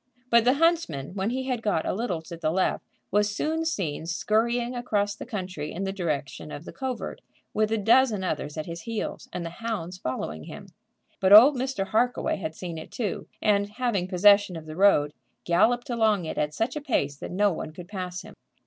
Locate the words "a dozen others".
7.71-8.57